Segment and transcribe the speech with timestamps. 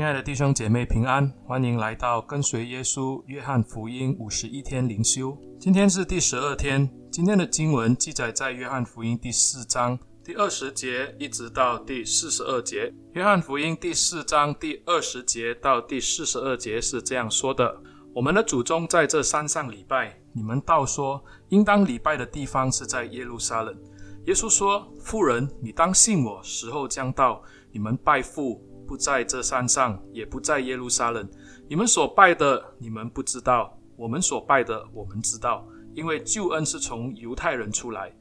[0.00, 5.36] 亲爱的弟兄姐妹平安，欢迎来到跟随耶稣约翰福音五十一天灵修。
[5.58, 12.90] 今天是第十二天，今天的经文记载在约翰福音第四章第二十节一直到第四十二节。
[13.12, 17.78] 约翰福音第四章第二十节到第四十二节是这样说的：
[18.14, 23.78] 我们的祖宗在这山上礼拜，你们倒说应当礼拜的地方是在耶路撒冷。
[24.24, 28.66] 耶稣说：妇人，你当信我，时候将到，你们拜父。
[28.90, 31.24] 不在这山上，也不在耶路撒冷。
[31.68, 35.64] 你们所拜的，你们不知道；我们所拜的，我们知道。
[35.94, 38.12] 因为救恩是从犹太人出来，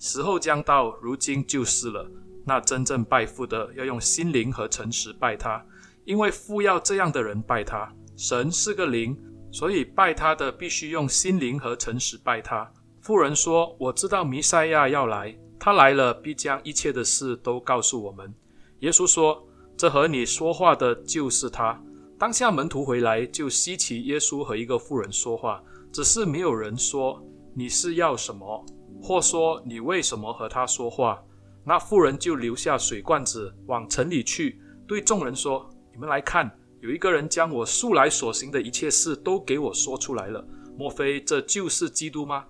[0.00, 2.10] 时候将到，如今就是了。
[2.44, 5.64] 那真正拜父的，要用心灵和诚实拜他，
[6.04, 7.88] 因为父要这样的人拜他。
[8.16, 9.16] 神是个灵，
[9.52, 12.68] 所以拜他的必须用心灵和诚实拜他。
[13.00, 18.34] 富人说：“我知道弥赛亚要来，他来了，必将一切的事都告诉我们。”
[18.80, 19.45] 耶稣说。
[19.76, 21.80] 这和你说话的就是他。
[22.18, 27.22] 当下门徒回来，就稀奇耶稣和一个妇人说话，只是没有人说
[27.54, 28.64] 你是要什么，
[29.02, 31.22] 或说你为什么和他说话。
[31.62, 40.42] 那妇人就留下水罐子，往城里去，对众人说：“你们来看，有一个人将我素来所行的一切事都给我说出来了。
[40.78, 42.44] 莫非这就是基督吗？”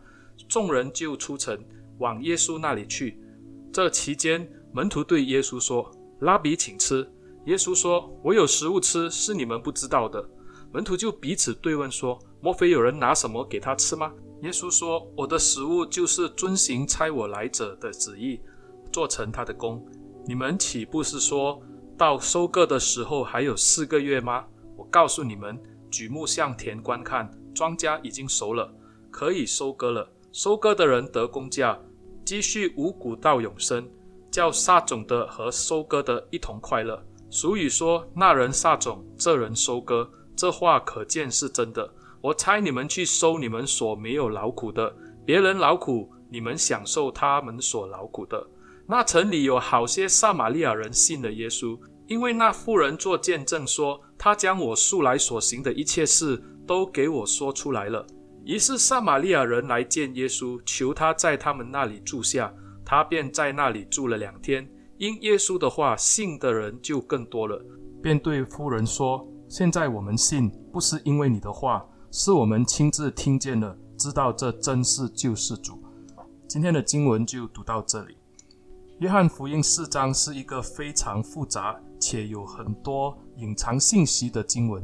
[0.48, 1.58] 众人就出城
[1.98, 3.18] 往耶稣那里去。
[3.72, 5.90] 这期间，门徒对耶稣说
[6.20, 7.08] ：“拉比，请吃。”
[7.46, 10.28] 耶稣说：“我有食物吃，是你们不知道的。”
[10.72, 18.40] 门徒就彼此对问说：“莫非有人拿什么给他吃吗？”耶稣说：“我的食物就是遵行差我来者的旨意，
[18.92, 19.84] 做成他的工。
[20.26, 21.62] 你们岂不是说
[21.96, 24.44] 到收割的时候还有四个月吗？
[24.76, 25.56] 我告诉你们，
[25.88, 28.74] 举目向田观看，庄稼已经熟了，
[29.08, 30.12] 可以收割了。
[30.32, 31.78] 收割的人得工价，
[32.24, 33.88] 积蓄五谷到永生，
[34.32, 41.90] 叫撒种的和收割的一同快乐。”俗语说：“那人撒种，这人收割。”这话可见是真的。
[42.20, 44.94] 我猜你们去收你们所没有劳苦的，
[45.24, 48.46] 别人劳苦，你们享受他们所劳苦的。
[48.86, 58.06] 那城里有好些撒玛利亚人信了耶稣，因为那妇人作见证说：“他将我素来所行的一切事都给我说出来了。”
[58.44, 62.52] 于是撒玛利亚人来见耶稣，求他在他们那里住下，
[62.84, 64.68] 他便在那里住了两天。
[64.98, 67.62] 因耶稣的话，信的人就更多了，
[68.02, 75.82] 便对妇人说：“现在我们信，不是因为你的话，是我们亲自听见了，知道这真是救世主。”
[76.48, 78.16] 今天的经文就读到这里。
[79.00, 84.82] 约翰福音四章是一个非常复杂且有很多隐藏信息的经文。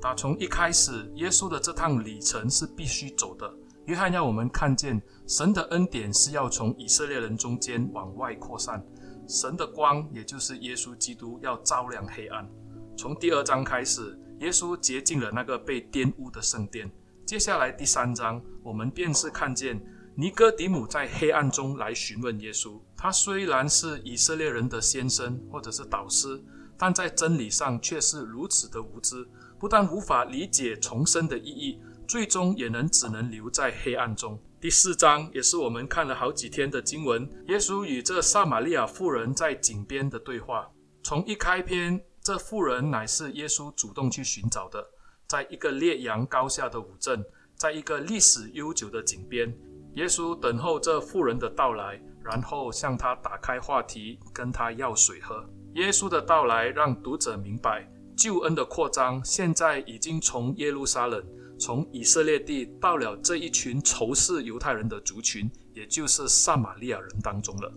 [0.00, 3.52] 打从一开始，耶稣的这趟旅程是必须走的。
[3.86, 8.80] 约翰要我们看见，神的恩典是要从以色列人中间往外扩散。
[9.28, 12.48] 神的光，也就是耶稣基督，要照亮黑暗。
[12.96, 16.90] 从第二章开始，耶稣洁净了那个被玷污的圣殿。
[17.26, 19.78] 接下来第三章，我们便是看见
[20.14, 22.80] 尼哥底母在黑暗中来询问耶稣。
[22.96, 26.42] 他虽然是以色列人的先生或者是导师，
[26.78, 29.28] 但在真理上却是如此的无知，
[29.58, 34.40] 不但无法理解重生的意义，最终也能只能留在黑暗中。
[34.60, 40.68] 第四章也是我们看了好几天的经文，耶稣与这撒玛利亚妇人在井边的对话。
[41.04, 44.84] 从一开篇，这妇人乃是耶稣主动去寻找的，
[45.28, 47.24] 在一个烈阳高下的午镇，
[47.54, 49.56] 在一个历史悠久的井边，
[49.94, 55.48] 耶稣等候这妇人的到来，然后向她打开话题，跟她要水喝。
[55.74, 61.24] 耶稣的到来让读者明白，救恩的扩张现在已经从耶路撒冷。
[61.58, 67.72] 从以色列地到了这一群仇视犹太人的族群，也就是撒玛利亚人当中了。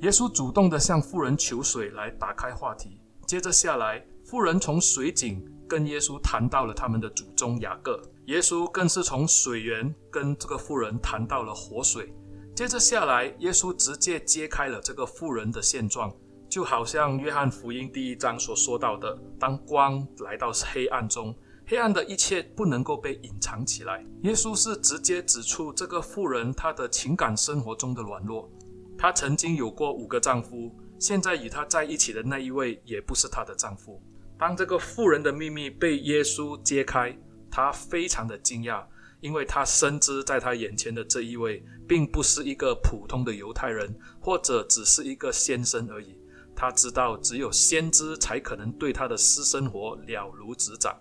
[0.00, 3.00] 耶稣主动地向妇人求水来打开话题。
[3.26, 8.00] 接着下来，妇人从水井跟耶稣谈到了他们的祖宗雅各。
[8.26, 12.12] 耶稣更是从水源跟这个妇人谈到了活水。
[12.54, 16.14] 接着下来，耶稣直接揭开了这个妇人的现状，
[16.48, 21.34] 就好像约翰福音第一章所说到的：当光来到黑暗中。
[21.70, 24.02] 黑暗的一切不能够被隐藏起来。
[24.22, 28.50] 耶稣是直接指出这个妇人她的情感生活中的软弱。
[28.96, 34.02] 她曾经有过五个丈夫，现在与她在一起的那一位也不是她的丈夫。
[34.38, 37.14] 当这个妇人的秘密被耶稣揭开，
[37.50, 38.82] 她非常的惊讶，
[39.20, 46.18] 因为她深知在她眼前的这一位并不是一个普通的犹太人，或者只是一个先生而已。
[46.56, 50.98] 她知道只有先知才可能对她的私生活了如指掌。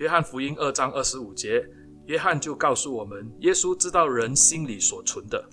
[0.00, 1.62] 约翰福音二章二十五节，
[2.06, 5.44] 约翰就告诉我们，耶稣知道人心里所存的。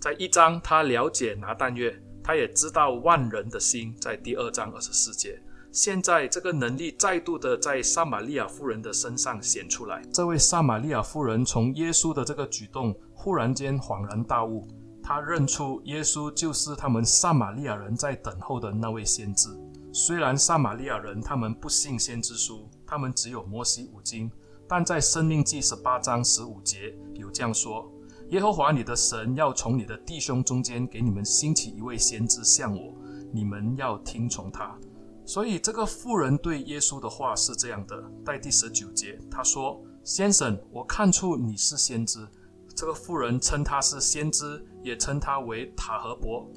[0.00, 1.94] 在一章，他了解拿但月，
[2.24, 3.94] 他也知道万人的心。
[4.00, 5.38] 在第二章二十四节，
[5.70, 10.00] 现在这个能力再度的在撒玛利亚夫人的身上显出来。
[10.10, 14.66] 这位撒玛利亚夫人从耶稣的这个举动，忽然间恍然大悟，
[15.02, 19.50] 她认出耶稣就是他们撒玛利亚人在等候的那位先知。
[19.92, 24.30] 虽然撒玛利亚人他们不信先知书，他们只有摩西五经，
[24.68, 27.90] 但在申命记十八章十五节有这样说：
[28.28, 32.94] 耶和华你的神要从你的弟兄中间给你们兴起一位先知像我，
[33.32, 34.78] 你们要听从他。
[35.26, 42.26] 所以这个妇人对耶稣的话是这样的，在第十九节，他说：“先生，我看出你是先知。”
[42.74, 46.48] 这个妇人称他是先知，也称他为塔和伯，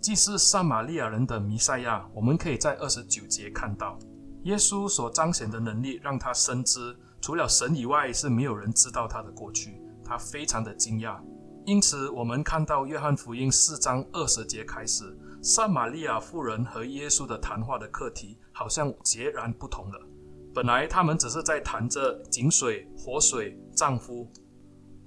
[0.00, 2.08] 既是撒玛利亚人的弥赛亚。
[2.14, 3.98] 我们可以在二十九节看到，
[4.44, 9.80] 耶稣所彰显的能力，让他深知除了神以外是没有人知道他的过去。
[10.04, 11.20] 他非常的惊讶，
[11.66, 15.04] 因此我们看到约翰福音四章二十节开始。
[15.42, 20.00] 撒玛利亚妇人和耶稣的谈话的课题好像截然不同了。
[20.52, 24.28] 本来他们只是在谈着井水、活水、丈夫，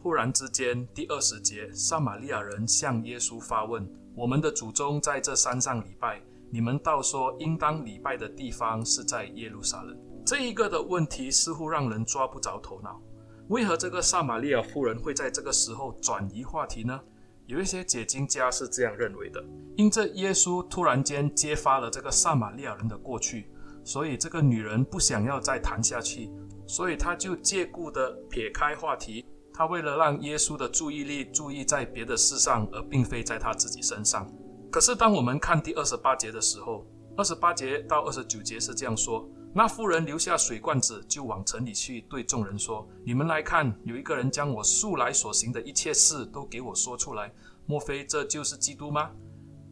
[0.02, 3.84] 忽然之间，第二十节，撒玛利亚人向耶稣发问
[4.16, 6.22] ：“我们的祖宗在这山上礼拜，
[6.52, 13.02] 你们倒说应当礼拜的地方是在耶路撒冷。”这一个的问题似乎让人抓不着头脑。
[13.48, 17.00] 为何这个撒玛利亚妇人会在这个时候转移话题呢？
[17.48, 19.44] 有一些解经家是这样认为的：
[19.76, 23.52] 因这耶稣突然间揭发了这个撒玛利亚人的过去，
[23.84, 26.30] 所以这个女人不想要再谈下去，
[26.68, 29.26] 所以她就借故的撇开话题。
[29.62, 34.28] 他为了让耶稣的注意力注意在别的事上，而并非在他自己身上。
[34.72, 36.84] 可是当我们看第二十八节的时候，
[37.16, 39.30] 二十八节到二十九节是这样说。
[39.54, 47.32] 那妇人留下水罐子，就往城里去，对众人说：“你们来看，有一个人将我素来所行的一切事都给我说出来。
[47.68, 49.12] 莫非这就是基督吗？”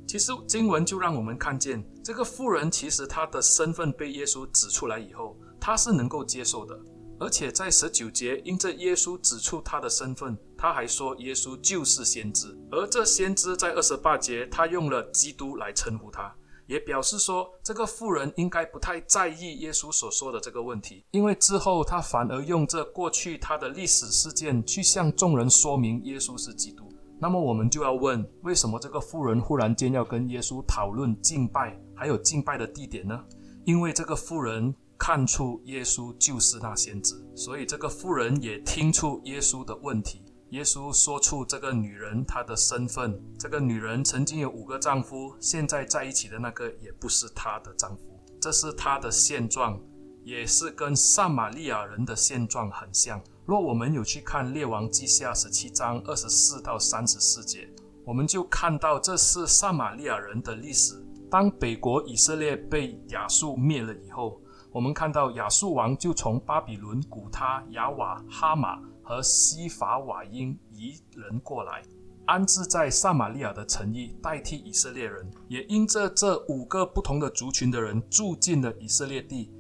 [0.07, 6.79] 其实经文就让我们看见，这个妇人其实她的身份被耶稣指出来以后，她是能够接受的。
[7.19, 12.57] 而且在十九节，因着耶稣指出他的身份，他还说耶稣就是先知。
[12.71, 16.33] 而这先知在二十八节，他用了基督来称呼他。
[16.65, 26.87] 也表示说，这个妇人应该不太在意耶稣所说的这个问题，因为之后他反而用这过去他的历史事件去向众人说明耶稣是基督。
[27.19, 33.19] 那么我们就要问，为什么这个妇人忽然间要跟耶稣讨论敬拜，还有敬拜的地点呢？
[33.65, 40.21] 因为这个妇人看出耶稣就是那先知，所以这个妇人也听出耶稣的问题。
[40.49, 49.79] 耶稣说出这个女人她的身份，这个女人曾经有五个丈夫，现在在一起的那个也不是她的丈夫，这是她的现状，
[50.23, 53.21] 也是跟撒玛利亚人的现状很像。
[53.45, 57.67] 若我们有去看列王记下十七章二十四到三十四节，
[58.05, 61.01] 我们就看到这是撒玛利亚人的历史。
[61.31, 64.41] 当北国以色列被亚述灭了以后，
[64.79, 68.79] 我们看到亚述王就从巴比伦、古他、亚瓦、哈马。
[69.03, 71.81] 和西法瓦因移人过来，
[72.27, 75.29] 安置在撒玛利亚的城邑，代替以色列人。
[75.49, 79.51] 也因着这五个不同的族群的人住进了以色列地，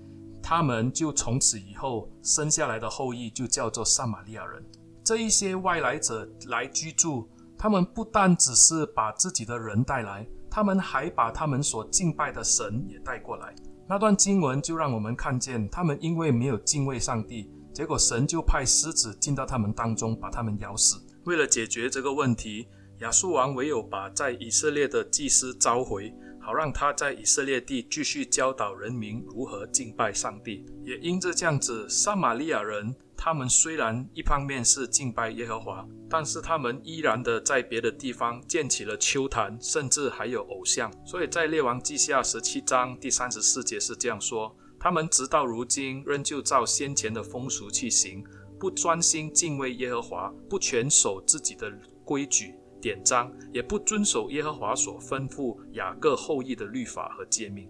[0.41, 4.63] 他们就从此以后生下来的后裔就叫做撒玛利亚人。
[5.03, 13.53] 这一些外来者来居住，他们不但只是把自己的人带来，他们还把他们所敬拜的神也带过来。
[13.89, 17.49] 那段经文就让我们看见，他们因为没有敬畏上帝。
[17.73, 21.03] 结果神就派狮子进到他们当中，把他们咬死。
[21.25, 22.67] 为了解决这个问题，
[22.99, 30.63] 亚述王唯有把在以色列的祭司召回，好让他在以色列地继续教导人民如何敬拜上帝。
[30.85, 40.89] 也因着这样子，撒玛利亚人他们虽然一方面是敬拜耶和华，但是他们依然的在别的地方建起了丘坛，甚至还有偶像。
[41.05, 44.55] 所以在列王记下十七章第三十四节是这样说。
[44.79, 48.23] 他们直到如今仍旧照先前的风俗去行，
[48.57, 51.69] 不专心敬畏耶和华，不全守自己的
[52.05, 57.69] 规矩典章，也不遵守耶和华所吩咐雅各后裔的律法和诫命。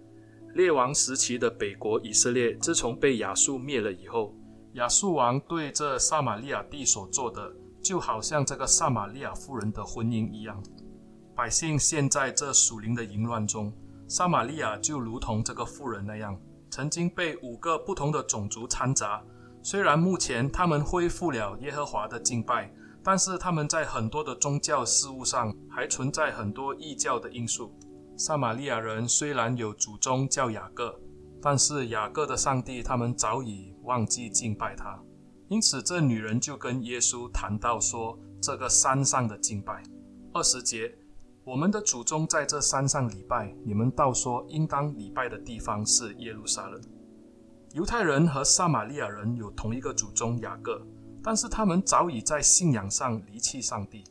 [0.54, 4.36] 列王时期的北国以色列，自从被亚述灭了以后，
[4.74, 10.62] 亚述王对这撒玛利亚地所做的，就好像这个撒玛利亚妇人的婚姻一样。
[11.36, 13.74] 百姓陷在这属灵的淫乱中，
[14.08, 16.40] 撒玛利亚就如同这个妇人那样。
[16.70, 19.24] 曾经被五个不同的种族掺杂，
[19.64, 22.72] 虽然目前他们恢复了耶和华的敬拜，
[23.04, 27.74] 但是他们在很多的宗教事务上还存在很多异教的因素。
[28.16, 30.94] 撒玛利亚人虽然有祖宗叫雅各，
[31.42, 35.02] 但是雅各的上帝他们早已忘记敬拜他，
[35.48, 39.84] 因此这女人就跟耶稣谈到说这个山上的敬拜。
[40.34, 40.94] 二十节。
[41.46, 46.80] 我们的祖宗在这山上礼拜，你们倒说应当礼拜的地方是耶路撒冷。
[47.74, 50.86] 犹太人和撒玛利亚人有同一个祖宗雅各，
[51.24, 54.04] 但是他们早已在信仰上离弃上帝。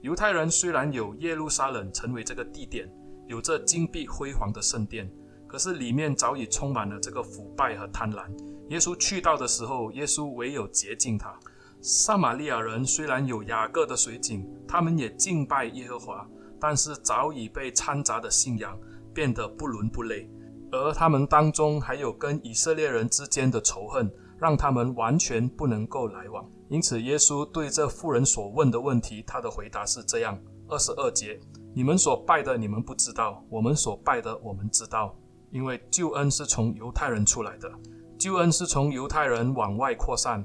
[0.00, 2.90] 犹太人虽然有耶路撒冷成为这个地点，
[3.26, 5.12] 有着金碧辉煌的圣殿，
[5.48, 8.28] 可是里面早已充满了这个腐败和贪婪。
[8.68, 11.34] 耶稣去到的时候，耶稣唯有洁净他。
[11.80, 16.28] 撒玛利亚人虽然有雅各的水井，他们也敬拜耶和华。
[16.60, 18.76] 但是早已被掺杂的信仰
[19.14, 20.28] 变得不伦不类，
[20.72, 26.44] 而他们当中还有跟以色列人之间的仇恨，让他们完全不能够来往。
[26.68, 30.36] 因此，耶稣对这妇人所问的问题，他的回答是这样：
[30.68, 31.38] 二十二节，
[31.76, 35.16] 你们所拜的，你们不知道；我们所拜的，我们知道，
[35.50, 37.70] 因为救恩是从犹太人出来的，
[38.18, 40.44] 救恩是从犹太人往外扩散，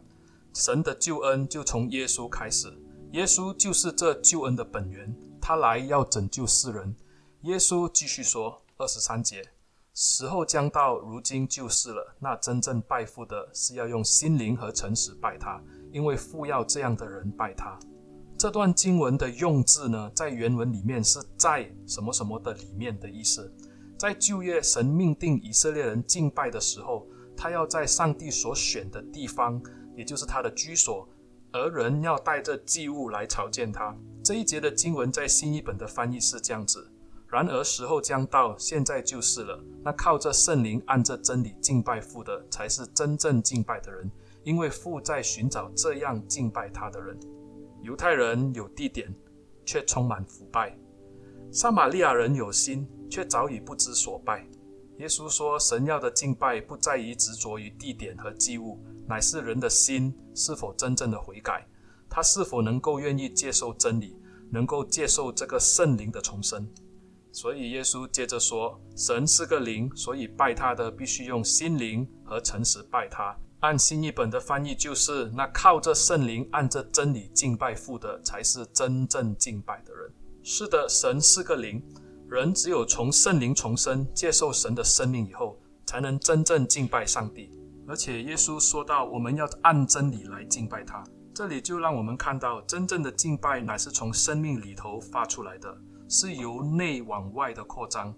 [0.53, 2.73] 神的救恩就从耶稣开始，
[3.11, 5.13] 耶稣就是这救恩的本源。
[5.41, 6.95] 他来要拯救世人。
[7.41, 9.43] 耶稣继续说：“二十三节，
[9.93, 12.15] 时候将到，如今就是了。
[12.17, 17.77] 那真正拜父的，是要用心灵和诚实拜他，因为父要这样的人拜他。”
[18.39, 23.53] 这段经文的用字呢，在原文里面是在什么什么的里面的意思。
[24.03, 27.07] 在旧约，神命定以色列人敬拜的时候，
[27.37, 29.63] 他要在上帝所选的地方，
[29.95, 31.07] 也就是他的居所。
[31.53, 33.95] 而人要带着祭物来朝见他。
[34.21, 36.85] 这一节的经文在新译本的翻译是这样子：
[37.29, 39.63] 然而时候将到，现在就是了。
[39.85, 44.11] 那靠着圣灵按着真理敬拜父的，才是真正敬拜的人，
[44.43, 47.17] 因为父在寻找这样敬拜他的人。
[47.81, 49.15] 犹太人有地点，
[49.63, 50.73] 却充满腐败；
[51.53, 54.43] 撒玛利亚人有心，却早已不知所拜。
[54.97, 58.83] 耶稣说，神要的敬拜不在于执着于地点和祭物。
[59.07, 61.63] 乃是人的心是否真正的悔改，
[62.09, 64.17] 他是否能够愿意接受真理，
[64.51, 66.67] 能够接受这个圣灵的重生。
[67.31, 80.11] 所以耶稣接着说：“神是个灵，所以拜他的必须用心灵和诚实拜他。”按新译本的翻译就是：“那靠着圣灵按着真理敬拜父的，才是真正敬拜的人。”
[80.45, 81.81] 是的，神是个灵，
[82.27, 87.49] 人只有从圣灵重生，接受神的生命以后，才能真正敬拜上帝。
[87.87, 91.01] 而且耶稣说到，我们要按真理来敬拜他。
[91.33, 95.73] 这里就让我们看到，真正的敬拜乃是从生命里头发出来的，
[96.09, 98.13] 是由内往外的扩张。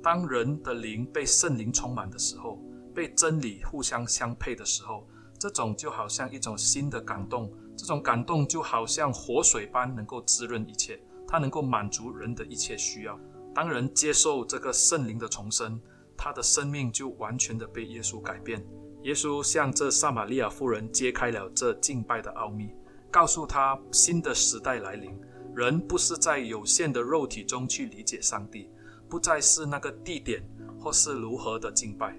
[0.00, 2.62] 当人的灵被圣灵充满的时候，
[2.94, 5.08] 被真理互相相配的时候，
[5.40, 13.18] 这种就好像一种新的感动，这种感动就好像活水般能够滋润一切，它能够满足人的一切需要。
[13.54, 15.80] 当人接受这个圣灵的重生，
[16.16, 18.62] 他的生命就完全的被耶稣改变。
[19.04, 22.70] 耶稣向这撒玛利亚妇人揭开了这敬拜的奥秘，
[23.10, 25.18] 告诉他新的时代来临，
[25.56, 28.68] 人不是在有限的肉体中去理解上帝，
[29.08, 30.44] 不再是那个地点
[30.78, 32.14] 或是如何的敬拜。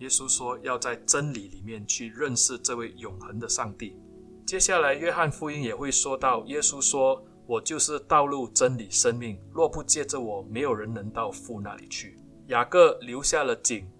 [0.00, 3.96] 耶稣说要在真理里面去认识这位永恒的上帝。
[4.46, 13.90] 接下来，约翰福音也会说到，耶稣说：“我就是道路、真理、生命，若不借着我，没有人能到父那里去。”雅各留下了井，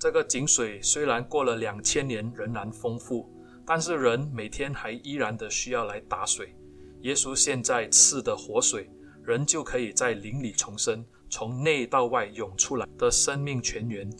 [0.00, 3.30] 这个井水虽然过了两千年仍然丰富，
[3.64, 6.52] 但是人每天还依然的需要来打水。
[7.02, 8.90] 耶稣现在赐的活水，
[9.22, 14.10] 人就可以在灵里重生，从内到外涌出来的生命泉源。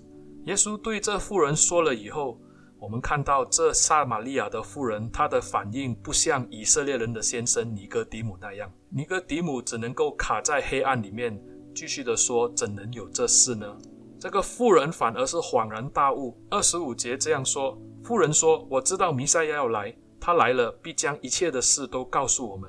[0.44, 2.40] 耶稣对这妇人说了以后，
[2.82, 11.40] 我们看到这撒玛利亚的妇人，她的反应不像以色列人的先生尼哥底姆那样，尼哥底姆只能够卡在黑暗里面。
[11.72, 13.78] 继续的说，怎能有这事呢？
[14.18, 16.36] 这个妇人反而是恍然大悟。
[16.50, 22.68] 二十五节这样说：妇人说：“我知道弥赛亚要来，他来了，必将一切的事都告诉我们。”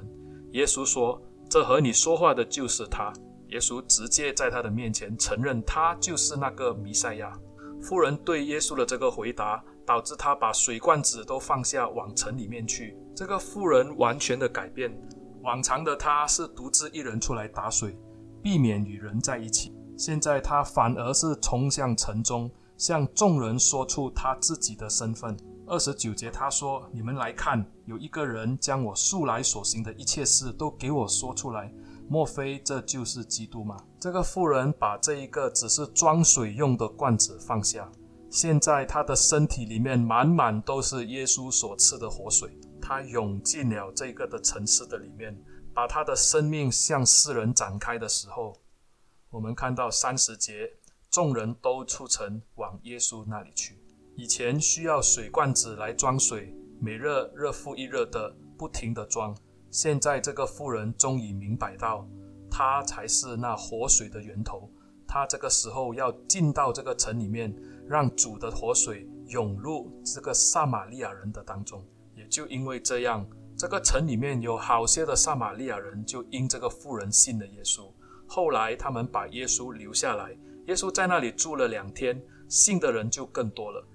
[0.53, 3.11] 耶稣说：“这和你说话的就是他。”
[3.49, 7.33] 耶稣直接在他的面前承认他就是那个弥赛亚。
[7.81, 12.97] 妇人对耶稣的这个回答，导致他把水罐子都放下，往城里面去。
[13.15, 14.91] 这个妇人完全的改变，
[15.41, 17.97] 往常的他是独自一人出来打水。
[18.41, 19.73] 避免与人在一起。
[19.97, 25.37] 现在他反而是冲向城中，向众人说出他自己的身份。
[25.65, 31.73] 二十九节他说：“你们来看，有一个人将我素来所行的一切事都给我说出来。
[32.09, 37.89] 莫非这就是基督吗？”这个妇人把这一个只是装水用的罐子放下，
[38.33, 42.49] 现在他的身体里面满满都是耶稣所赐的活水，
[42.81, 45.39] 他涌进了这个的城市的里面。
[45.71, 48.55] 把他的生命向世人展开的时候，
[49.29, 50.67] 我们看到三十节，
[51.11, 53.77] 众人都出城往耶稣那里去。
[54.15, 59.35] 以前需要水罐子来装水，每日日复一日的不停的装。
[59.69, 62.07] 现在这个妇人终于明白到，
[62.49, 64.67] 他才是那活水的源头。
[65.07, 67.55] 他这个时候要进到这个城里面，
[67.87, 71.83] 让主的活水涌入这个撒玛利亚人的当中。
[72.15, 77.91] 也就因为这样，这个城里面有好些的撒玛利亚人就因这个妇人信了耶稣。
[78.27, 80.37] 后来他们把耶稣留下来，
[80.67, 83.85] 耶稣在那里住了两天，信的人就更多了。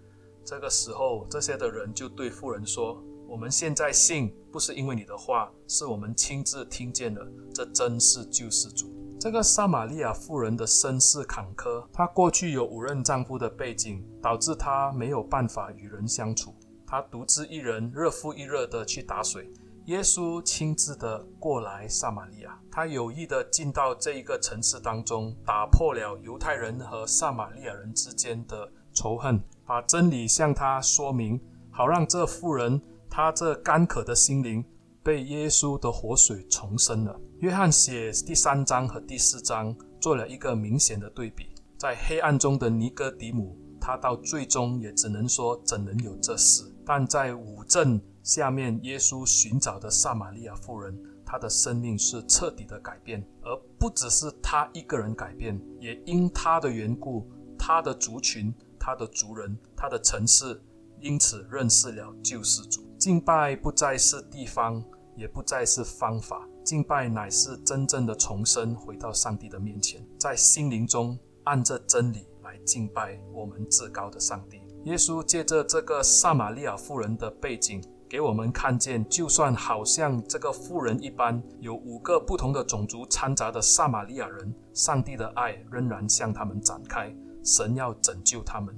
[0.44, 7.26] 这个时候，这些的人就对妇人说：“我们现在信，不是因为你的话，是我们亲自听见了。
[7.52, 16.54] 这真是救世主。”这个撒玛利亚妇人的身世坎坷，她过去有五任丈夫的背景，导致她没有办法与人相处。
[16.86, 19.52] 她独自一人，日复一日的去打水。
[19.86, 34.64] 耶稣亲自的过来撒玛利亚，他有意的进到这一个城市当中，打破了犹太人和撒玛利亚人之间的仇恨，把真理向他说明，好让这妇人她这干渴的心灵
[35.02, 37.18] 被耶稣的活水重生了。
[37.40, 41.46] 约翰写第三章和第四章做了一个明显的对比，
[41.78, 46.64] 在黑暗中的尼哥底母，他到最终也只能说怎能有这事？
[46.84, 48.00] 但在五镇。
[48.24, 57.26] 下面，耶稣寻找的撒玛利亚妇人，她的生命是彻底的改变，而不只是她一个人改变，也因她的缘故，
[57.58, 60.60] 她的族群、她的族人、她的城市，
[61.00, 62.82] 因此认识了救世主。
[62.98, 64.84] 敬拜不再是地方，
[65.18, 74.62] 也不再是方法，敬拜乃是真正的重生，回到上帝的面前，在心灵中按着真理来敬拜我们至高的上帝。
[74.84, 77.82] 耶稣借着这个撒玛利亚妇人的背景。
[78.10, 87.14] 给我们看见，就算好像这个妇人一般，有五个不同的种族掺杂的撒玛利亚人，上帝的爱仍然向他们展开。
[87.44, 88.74] 神要拯救他们，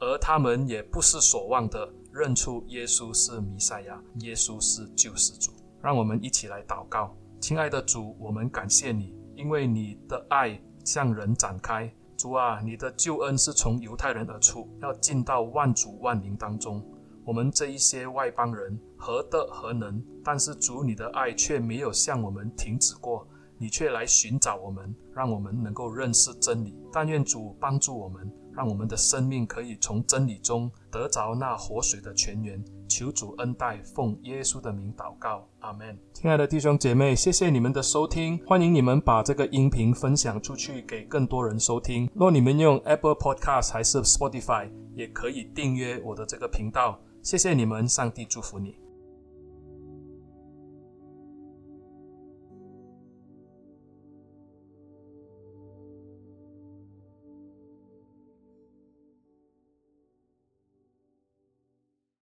[0.00, 5.52] 而他们也不失所望的认出耶稣是弥赛亚，耶稣是救世主。
[5.82, 11.92] 让我们一起来祷告，亲爱的主，我们感谢你，因为你的爱向人展开。
[12.16, 16.84] 主啊，你的救恩是从犹太人而出，要进到万族万民当中。
[17.24, 20.02] 我们这一些外邦人何德何能？
[20.24, 23.24] 但是主，你的爱却没有向我们停止过，
[23.56, 26.76] 你却来寻找我们，让我们能够认识真理。
[26.92, 32.60] 但愿主帮助我们，让我们的生命可以从真理中得着那活水的泉源。
[32.88, 35.96] 求主恩待，奉耶稣的名祷告，阿门。
[36.12, 42.10] 亲爱的弟兄姐妹，谢谢你们的收听，欢迎你们把这个音频分享出去，给更多人收听。
[42.14, 46.98] 若你们用 Apple Podcast 还是 Spotify，也可以订阅我的这个频道。
[47.22, 48.87] 谢谢你们，上帝祝福你。